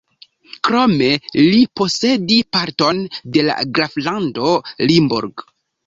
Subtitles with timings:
[0.67, 1.09] Krome
[1.41, 3.05] li posedi parton
[3.39, 4.55] de la graflando
[4.93, 5.51] Limburg.